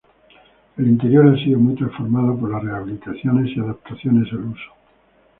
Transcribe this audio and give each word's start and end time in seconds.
El 0.77 0.87
interior 0.87 1.27
ha 1.27 1.37
sido 1.43 1.59
muy 1.59 1.75
transformado 1.75 2.35
por 2.35 2.49
las 2.49 2.63
rehabilitaciones 2.63 3.55
y 3.55 3.59
adaptaciones 3.59 4.33
al 4.33 4.45
uso. 4.45 4.71